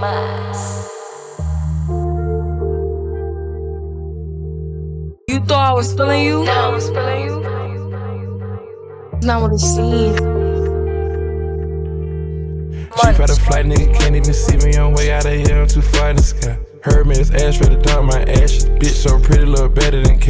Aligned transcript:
You 0.00 0.06
thought 5.44 5.68
I 5.68 5.72
was 5.74 5.92
feeling 5.92 6.24
you? 6.24 6.42
No, 6.44 6.52
I 6.52 6.68
was 6.68 6.88
feeling 6.88 7.24
you. 7.26 7.40
It's 9.12 9.26
not 9.26 9.42
what 9.42 9.52
it 9.52 9.58
seems. 9.58 10.16
She 12.96 13.12
tried 13.12 13.26
to 13.26 13.34
fly, 13.34 13.62
nigga 13.62 13.94
can't 13.98 14.16
even 14.16 14.32
see 14.32 14.56
me 14.56 14.74
on 14.78 14.94
way 14.94 15.12
out 15.12 15.26
of 15.26 15.32
here. 15.32 15.60
I'm 15.60 15.68
too 15.68 15.82
far 15.82 16.08
in 16.08 16.16
the 16.16 16.22
sky. 16.22 16.58
Heard 16.82 17.06
me, 17.06 17.16
it's 17.16 17.30
ash 17.32 17.58
for 17.58 17.66
the 17.66 17.76
dump 17.76 18.10
my 18.10 18.22
ashes. 18.22 18.69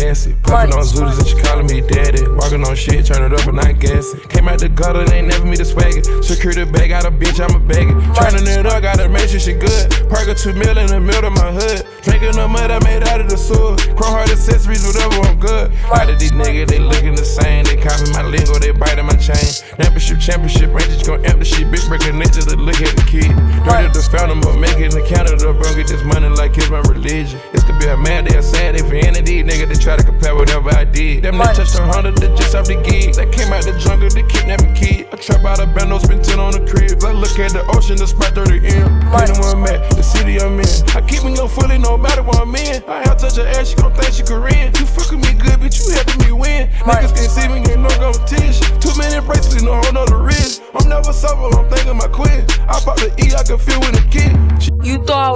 Better. 0.00 0.32
Puffin' 0.42 0.72
on 0.72 0.84
Zootiez 0.84 1.18
and 1.20 1.28
she 1.28 1.36
calling 1.44 1.66
me 1.68 1.80
daddy. 1.84 2.24
Walking 2.26 2.64
on 2.64 2.74
shit, 2.74 3.04
turn 3.04 3.20
it 3.20 3.36
up 3.36 3.46
and 3.46 3.56
not 3.56 3.78
gassing. 3.78 4.20
Came 4.32 4.48
out 4.48 4.58
the 4.58 4.68
gutter, 4.68 5.04
they 5.04 5.18
ain't 5.20 5.28
never 5.28 5.44
me 5.44 5.56
the 5.56 5.64
swagger. 5.64 6.00
Secure 6.22 6.54
the 6.54 6.64
bag, 6.64 6.88
got 6.88 7.04
a 7.04 7.10
bitch, 7.12 7.36
I'm 7.36 7.52
a 7.52 7.60
bagger. 7.60 7.92
Turning 8.16 8.48
it 8.48 8.64
up, 8.64 8.80
gotta 8.80 9.08
make 9.08 9.28
sure 9.28 9.38
she 9.38 9.52
good. 9.52 9.92
Park 10.08 10.28
a 10.28 10.34
two 10.34 10.54
mil 10.56 10.72
in 10.78 10.88
the 10.88 11.00
middle 11.00 11.28
of 11.28 11.36
my 11.36 11.52
hood. 11.52 11.84
Drinking 12.00 12.32
the 12.32 12.48
mud 12.48 12.70
I 12.70 12.80
made 12.80 13.04
out 13.04 13.20
of 13.20 13.28
the 13.28 13.36
sewer. 13.36 13.76
Chrome 13.92 14.16
heart 14.16 14.32
accessories, 14.32 14.80
whatever, 14.88 15.20
I'm 15.28 15.38
good. 15.38 15.68
Lot 15.92 16.08
of 16.08 16.18
these 16.18 16.32
niggas, 16.32 16.72
they 16.72 16.80
looking 16.80 17.14
the 17.14 17.24
same. 17.24 17.68
They 17.68 17.76
copy 17.76 18.08
my 18.16 18.24
lingo, 18.24 18.56
they 18.56 18.72
biting 18.72 19.04
my 19.04 19.16
chain. 19.20 19.52
Championship, 19.76 20.18
championship, 20.18 20.72
Rangers 20.72 21.04
gon' 21.04 21.20
empty 21.28 21.44
shit. 21.44 21.68
Big 21.68 21.84
breaking 21.92 22.16
niggas 22.16 22.48
to 22.48 22.56
look 22.56 22.80
at 22.80 22.96
the 22.96 23.04
kid. 23.04 23.28
Dirty 23.68 23.92
the 23.92 24.00
fountain, 24.08 24.40
but 24.40 24.56
making 24.56 24.96
the 24.96 25.04
counter, 25.04 25.36
bro. 25.36 25.59
Get 25.80 25.88
this 25.88 26.04
money 26.04 26.28
like 26.28 26.58
it's 26.58 26.68
my 26.68 26.84
religion. 26.92 27.40
This 27.56 27.64
could 27.64 27.80
be 27.80 27.86
a 27.86 27.96
mad 27.96 28.28
day 28.28 28.36
or 28.36 28.42
sad 28.42 28.76
day 28.76 28.84
for 28.84 29.00
any 29.00 29.18
of 29.18 29.24
these 29.24 29.40
niggas 29.48 29.72
that 29.72 29.80
try 29.80 29.96
to 29.96 30.04
compare 30.04 30.36
whatever 30.36 30.68
I 30.76 30.84
did. 30.84 31.24
Them 31.24 31.40
niggas 31.40 31.56
touched 31.56 31.80
a 31.80 31.88
hundred 31.88 32.20
digits 32.20 32.52
off 32.52 32.68
the 32.68 32.76
gig. 32.84 33.16
That 33.16 33.32
came 33.32 33.48
out 33.48 33.64
the 33.64 33.72
jungle 33.80 34.12
to 34.12 34.22
kidnap 34.28 34.60
a 34.60 34.68
kid. 34.76 35.08
I 35.08 35.16
trap 35.16 35.40
out 35.40 35.56
a 35.56 35.64
bando, 35.64 35.96
spend 35.96 36.22
10 36.22 36.36
on 36.36 36.52
the 36.52 36.60
crib. 36.68 37.00
I 37.00 37.16
look 37.16 37.32
at 37.40 37.56
the 37.56 37.64
ocean, 37.72 37.96
the 37.96 38.04
spot 38.04 38.36
30 38.36 38.60
M. 38.60 39.08
Money 39.08 39.32
where 39.40 39.56
I'm 39.56 39.64
at, 39.72 39.88
the 39.96 40.04
city 40.04 40.36
I'm 40.36 40.60
in. 40.60 40.68
I 40.92 41.00
keep 41.00 41.24
me 41.24 41.32
no 41.32 41.48
fully, 41.48 41.78
no 41.80 41.96
matter 41.96 42.20
where 42.20 42.44
I'm 42.44 42.52
in. 42.52 42.84
I 42.84 43.00
have 43.08 43.16
touch 43.16 43.40
her 43.40 43.48
ass, 43.48 43.72
she 43.72 43.76
gon' 43.80 43.96
think 43.96 44.12
she 44.12 44.20
Korean. 44.20 44.76
You 44.76 44.84
fucking 44.84 45.16
me 45.16 45.32
good, 45.32 45.64
bitch, 45.64 45.80
you 45.80 45.96
helping 45.96 46.28
me 46.28 46.32
win. 46.36 46.68
Niggas 46.84 47.16
can't 47.16 47.32
see 47.32 47.48
me, 47.48 47.64
ain't 47.72 47.80
no 47.80 47.88
competition. 47.96 48.68
Too 48.84 48.92
many 49.00 49.16
bracelets, 49.24 49.64
no 49.64 49.80
whole 49.80 49.96
nother 49.96 50.20
wrist. 50.20 50.60
I'm 50.76 50.92
never 50.92 51.08
sober, 51.16 51.48
I'm 51.56 51.72
thinking 51.72 51.96
my 51.96 52.12
quit. 52.12 52.44
I 52.68 52.76
pop 52.84 53.00
the 53.00 53.08
E, 53.16 53.32
I 53.32 53.40
can 53.48 53.56
feel 53.56 53.80
when. 53.80 54.00
She 54.09 54.09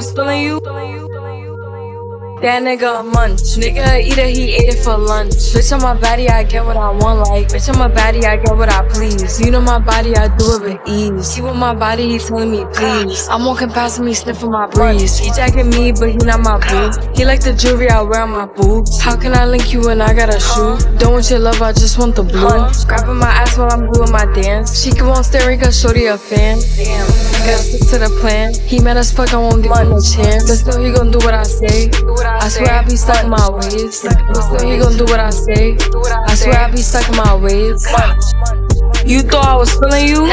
I 0.00 0.02
was 0.02 0.12
you? 0.46 1.19
That 2.40 2.62
nigga 2.62 3.00
a 3.00 3.02
munch. 3.02 3.60
Nigga 3.60 4.00
eat 4.00 4.16
it, 4.16 4.34
he 4.34 4.54
ate 4.56 4.72
it 4.72 4.82
for 4.82 4.96
lunch. 4.96 5.52
Bitch 5.52 5.76
on 5.76 5.82
my 5.82 5.92
body, 5.92 6.30
I 6.30 6.42
get 6.42 6.64
what 6.64 6.78
I 6.78 6.88
want. 6.88 7.28
Like, 7.28 7.48
bitch 7.48 7.68
on 7.68 7.78
my 7.78 7.86
body, 7.86 8.24
I 8.24 8.36
get 8.36 8.56
what 8.56 8.72
I 8.72 8.88
please. 8.88 9.38
You 9.38 9.50
know 9.50 9.60
my 9.60 9.78
body, 9.78 10.16
I 10.16 10.34
do 10.38 10.56
it 10.56 10.62
with 10.62 10.80
ease. 10.88 11.36
He 11.36 11.42
with 11.42 11.56
my 11.56 11.74
body, 11.74 12.08
he 12.08 12.18
telling 12.18 12.50
me 12.50 12.64
please. 12.72 13.28
I'm 13.28 13.44
walking 13.44 13.68
past 13.68 13.98
him, 13.98 14.06
he 14.06 14.14
sniffing 14.14 14.50
my 14.50 14.66
breeze. 14.68 15.18
He 15.18 15.30
jacking 15.32 15.68
me, 15.68 15.92
but 15.92 16.12
he 16.12 16.16
not 16.16 16.40
my 16.40 16.56
boo. 16.56 17.12
He 17.14 17.26
like 17.26 17.44
the 17.44 17.52
jewelry 17.52 17.90
I 17.90 18.00
wear 18.00 18.22
on 18.22 18.30
my 18.30 18.46
boobs. 18.46 18.98
How 18.98 19.16
can 19.16 19.34
I 19.36 19.44
link 19.44 19.74
you 19.74 19.82
when 19.82 20.00
I 20.00 20.14
got 20.14 20.32
a 20.32 20.40
shoe? 20.40 20.78
Don't 20.96 21.12
want 21.12 21.28
your 21.28 21.40
love, 21.40 21.60
I 21.60 21.72
just 21.72 21.98
want 21.98 22.16
the 22.16 22.22
blue. 22.22 22.48
Grabbing 22.88 23.16
my 23.20 23.28
ass 23.28 23.58
while 23.58 23.70
I'm 23.70 23.92
doing 23.92 24.10
my 24.10 24.24
dance. 24.32 24.82
She 24.82 24.92
keep 24.92 25.02
on 25.02 25.24
staring, 25.24 25.60
cause 25.60 25.78
shorty 25.78 26.06
a 26.06 26.16
fan. 26.16 26.56
Damn, 26.76 27.06
gotta 27.44 27.60
stick 27.60 27.84
to 27.90 27.98
the 27.98 28.08
plan. 28.18 28.54
He 28.54 28.80
mad 28.80 28.96
as 28.96 29.12
fuck, 29.12 29.34
I 29.34 29.36
won't 29.36 29.62
give 29.62 29.76
him 29.76 29.92
a 29.92 30.00
chance. 30.00 30.48
But 30.48 30.56
still, 30.56 30.82
he 30.82 30.90
gon' 30.90 31.10
do 31.10 31.18
what 31.18 31.34
I 31.34 31.42
say. 31.42 31.90
I 32.29 32.29
swear 32.48 32.72
I 32.72 32.84
be 32.84 32.96
stuck 32.96 33.24
in 33.24 33.30
my 33.30 33.50
ways. 33.50 33.98
Still, 33.98 34.68
he 34.68 34.78
gon' 34.78 34.96
do 34.96 35.04
what 35.04 35.20
I 35.20 35.30
say. 35.30 35.76
I 36.26 36.34
swear 36.34 36.58
I 36.58 36.70
be 36.70 36.78
stuck 36.78 37.08
in 37.08 37.16
my 37.16 37.34
ways. 37.34 37.86
You 39.04 39.22
thought 39.22 39.46
I 39.46 39.56
was 39.56 39.72
feeling 39.74 40.08
you? 40.08 40.26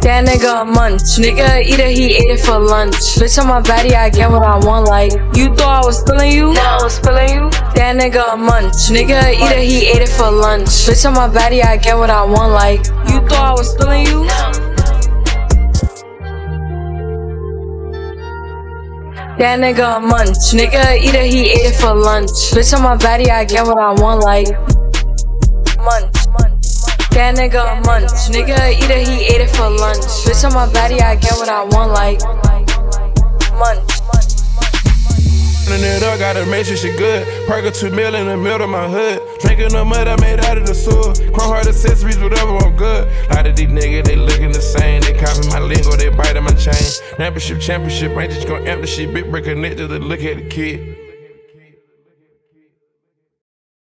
That 0.00 0.24
nigga 0.24 0.62
a 0.62 0.64
munch. 0.64 1.20
Nigga 1.20 1.60
it, 1.60 1.96
he 1.96 2.16
ate 2.16 2.30
it 2.30 2.40
for 2.40 2.58
lunch. 2.58 2.94
Bitch 3.20 3.38
on 3.38 3.48
my 3.48 3.60
body, 3.60 3.94
I 3.94 4.08
get 4.08 4.30
what 4.30 4.42
I 4.42 4.56
want. 4.64 4.86
Like, 4.86 5.12
you 5.36 5.54
thought 5.54 5.84
I 5.84 5.86
was 5.86 6.02
feeling 6.04 6.32
you? 6.32 6.54
No, 6.54 6.60
I 6.60 6.82
was 6.82 6.98
feeling 6.98 7.28
you. 7.28 7.50
That 7.76 7.96
nigga 8.00 8.32
a 8.32 8.36
munch. 8.36 8.88
Nigga 8.88 9.20
it, 9.28 9.62
he 9.62 9.88
ate 9.88 10.00
it 10.00 10.08
for 10.08 10.30
lunch. 10.30 10.68
Bitch 10.88 11.04
on 11.04 11.14
my 11.14 11.28
body, 11.28 11.62
I 11.62 11.76
get 11.76 11.98
what 11.98 12.08
I 12.08 12.24
want. 12.24 12.52
Like, 12.52 12.86
you 13.12 13.20
thought 13.28 13.44
I 13.44 13.52
was 13.52 13.76
feeling 13.76 14.06
you? 14.06 14.69
That 19.40 19.58
nigga 19.58 19.96
a 19.96 20.00
munch. 20.00 20.52
Nigga 20.52 21.00
it, 21.00 21.32
he 21.32 21.48
ate 21.48 21.72
it 21.72 21.76
for 21.80 21.94
lunch. 21.94 22.28
Bitch 22.52 22.76
on 22.76 22.82
my 22.82 22.94
body, 22.94 23.30
I 23.30 23.46
get 23.46 23.64
what 23.64 23.78
I 23.78 23.92
want. 23.92 24.20
Like, 24.20 24.52
munch. 25.80 26.12
That 27.16 27.36
nigga 27.40 27.72
a 27.72 27.80
munch. 27.80 28.12
Nigga 28.28 28.52
it, 28.68 29.08
he 29.08 29.24
ate 29.24 29.40
it 29.40 29.48
for 29.48 29.70
lunch. 29.70 30.04
Bitch 30.28 30.44
on 30.44 30.52
my 30.52 30.70
body, 30.70 31.00
I 31.00 31.16
get 31.16 31.32
what 31.40 31.48
I 31.48 31.64
want. 31.64 31.92
Like, 31.92 32.20
munch. 33.56 34.00
It 35.72 36.02
up, 36.02 36.18
gotta 36.18 36.44
make 36.44 36.66
sure 36.66 36.76
she 36.76 36.94
good. 36.96 37.26
Park 37.46 37.64
a 37.64 37.70
two 37.70 37.90
mil 37.90 38.14
in 38.14 38.26
the 38.26 38.36
middle 38.36 38.62
of 38.64 38.68
my 38.68 38.88
hood. 38.88 39.22
Drinking 39.40 39.70
the 39.70 39.84
mud 39.84 40.06
I 40.06 40.20
made 40.20 40.44
out 40.44 40.58
of 40.58 40.66
the 40.66 40.74
sewer. 40.74 41.14
Chrome 41.32 41.48
heart 41.48 41.66
accessories, 41.66 42.18
whatever, 42.18 42.58
I'm 42.58 42.76
good. 42.76 43.08
A 43.30 43.39
Championship, 47.20 47.60
championship, 47.60 48.16
Rangers 48.16 48.46
gon' 48.46 48.66
empty 48.66 48.86
shit. 48.86 49.12
Big 49.12 49.30
breaker 49.30 49.54
niggas 49.54 49.76
to 49.76 49.98
look 49.98 50.24
at 50.24 50.36
the 50.38 50.42
kid. 50.48 50.89